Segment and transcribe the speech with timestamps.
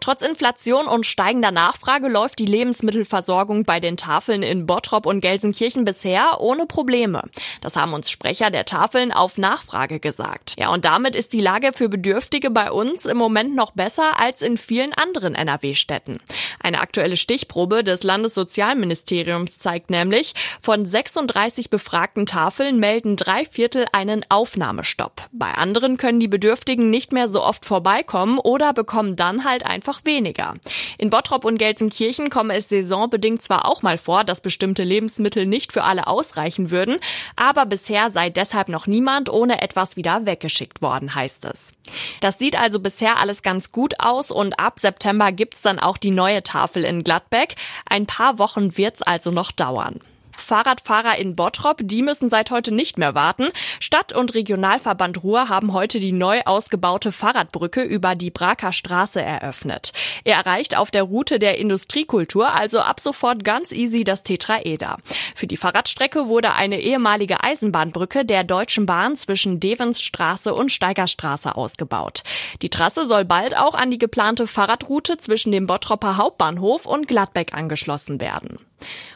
[0.00, 5.84] Trotz Inflation und steigender Nachfrage läuft die Lebensmittelversorgung bei den Tafeln in Bottrop und Gelsenkirchen
[5.84, 7.22] bisher ohne Probleme.
[7.60, 10.54] Das haben uns Sprecher der Tafeln auf Nachfrage gesagt.
[10.58, 14.40] Ja, und damit ist die Lage für Bedürftige bei uns im Moment noch besser als
[14.40, 16.20] in vielen anderen NRW-Städten.
[16.62, 24.24] Eine aktuelle Stichprobe des Landessozialministeriums zeigt nämlich, von 36 befragten Tafeln melden drei Viertel einen
[24.30, 25.28] Aufnahmestopp.
[25.32, 29.89] Bei anderen können die Bedürftigen nicht mehr so oft vorbeikommen oder bekommen dann halt einfach
[29.90, 30.54] einfach weniger.
[30.98, 35.72] In Bottrop und Gelsenkirchen komme es saisonbedingt zwar auch mal vor, dass bestimmte Lebensmittel nicht
[35.72, 36.98] für alle ausreichen würden,
[37.36, 41.72] aber bisher sei deshalb noch niemand ohne etwas wieder weggeschickt worden, heißt es.
[42.20, 46.12] Das sieht also bisher alles ganz gut aus und ab September gibt's dann auch die
[46.12, 47.56] neue Tafel in Gladbeck.
[47.88, 50.00] Ein paar Wochen wird's also noch dauern.
[50.36, 53.48] Fahrradfahrer in Bottrop, die müssen seit heute nicht mehr warten.
[53.78, 59.92] Stadt- und Regionalverband Ruhr haben heute die neu ausgebaute Fahrradbrücke über die Braker Straße eröffnet.
[60.24, 64.98] Er erreicht auf der Route der Industriekultur also ab sofort ganz easy das Tetraeder.
[65.40, 72.24] Für die Fahrradstrecke wurde eine ehemalige Eisenbahnbrücke der Deutschen Bahn zwischen Devensstraße und Steigerstraße ausgebaut.
[72.60, 77.54] Die Trasse soll bald auch an die geplante Fahrradroute zwischen dem Bottropper Hauptbahnhof und Gladbeck
[77.54, 78.58] angeschlossen werden.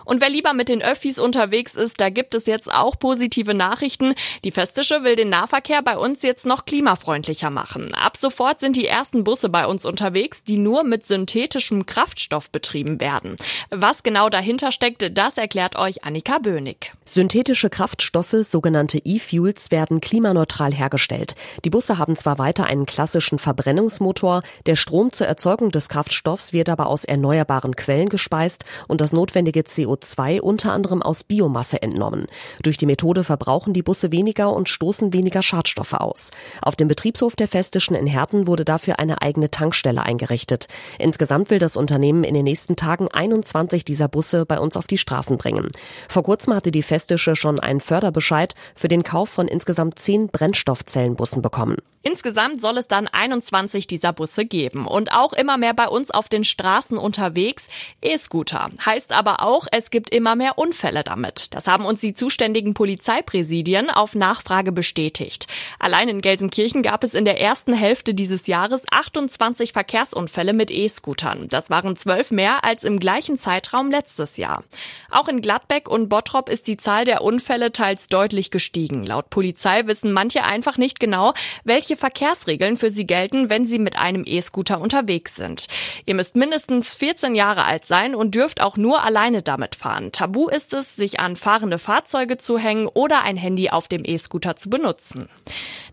[0.05, 4.15] Und wer lieber mit den Öffis unterwegs ist, da gibt es jetzt auch positive Nachrichten.
[4.45, 7.95] Die Festische will den Nahverkehr bei uns jetzt noch klimafreundlicher machen.
[7.95, 13.01] Ab sofort sind die ersten Busse bei uns unterwegs, die nur mit synthetischem Kraftstoff betrieben
[13.01, 13.37] werden.
[13.71, 16.93] Was genau dahinter steckt, das erklärt euch Annika Bönig.
[17.05, 21.35] Synthetische Kraftstoffe, sogenannte E-Fuels, werden klimaneutral hergestellt.
[21.65, 26.69] Die Busse haben zwar weiter einen klassischen Verbrennungsmotor, der Strom zur Erzeugung des Kraftstoffs wird
[26.69, 32.27] aber aus erneuerbaren Quellen gespeist und das notwendige notwendige CO2 unter anderem aus Biomasse entnommen.
[32.63, 36.31] Durch die Methode verbrauchen die Busse weniger und stoßen weniger Schadstoffe aus.
[36.63, 40.69] Auf dem Betriebshof der Festischen in Herten wurde dafür eine eigene Tankstelle eingerichtet.
[41.01, 44.99] Insgesamt will das Unternehmen in den nächsten Tagen 21 dieser Busse bei uns auf die
[44.99, 45.69] Straßen bringen.
[46.09, 51.43] Vor kurzem hatte die Festische schon einen Förderbescheid für den Kauf von insgesamt 10 Brennstoffzellenbussen
[51.43, 51.77] bekommen.
[52.07, 56.29] Insgesamt soll es dann 21 dieser Busse geben und auch immer mehr bei uns auf
[56.29, 57.67] den Straßen unterwegs.
[58.03, 61.55] E-Scooter heißt aber auch, es gibt immer mehr Unfälle damit.
[61.55, 65.47] Das haben uns die zuständigen Polizeipräsidien auf Nachfrage bestätigt.
[65.79, 71.49] Allein in Gelsenkirchen gab es in der ersten Hälfte dieses Jahres 28 Verkehrsunfälle mit E-Scootern.
[71.49, 74.63] Das waren zwölf mehr als im gleichen Zeitraum letztes Jahr.
[75.11, 79.07] Auch in Gladbeck und Bottrop ist die Zahl der Unfälle teils deutlich gestiegen.
[79.07, 81.33] Laut Polizei wissen manche einfach nicht genau,
[81.65, 85.67] welche Verkehrsregeln für sie gelten, wenn sie mit einem E-Scooter unterwegs sind.
[86.07, 90.13] Ihr müsst mindestens 14 Jahre alt sein und dürft auch nur alleine damit fahren.
[90.13, 94.57] Tabu ist es, sich an fahrende Fahrzeuge zu hängen oder ein Handy auf dem E-Scooter
[94.57, 95.29] zu benutzen.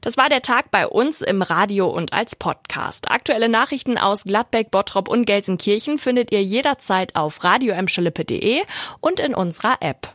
[0.02, 3.12] Das war der Tag bei uns im Radio und als Podcast.
[3.12, 8.62] Aktuelle Nachrichten aus Gladbeck, Bottrop und Gelsenkirchen findet ihr jederzeit auf radioemschalippe.de
[9.00, 10.08] und in unserer App.